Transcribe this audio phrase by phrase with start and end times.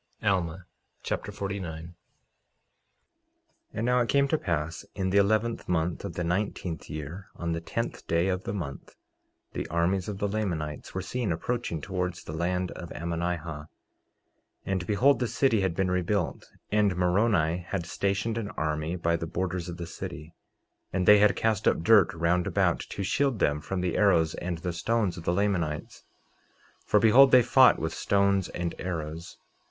[0.23, 0.65] Alma
[1.03, 1.93] Chapter 49 49:1
[3.75, 7.51] And now it came to pass in the eleventh month of the nineteenth year, on
[7.51, 8.95] the tenth day of the month,
[9.53, 13.67] the armies of the Lamanites were seen approaching towards the land of Ammonihah.
[13.67, 13.67] 49:2
[14.65, 19.27] And behold, the city had been rebuilt, and Moroni had stationed an army by the
[19.27, 20.33] borders of the city,
[20.91, 24.57] and they had cast up dirt around about to shield them from the arrows and
[24.57, 26.05] the stones of the Lamanites;
[26.87, 29.37] for behold, they fought with stones and with arrows.